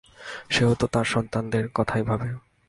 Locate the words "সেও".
0.49-0.71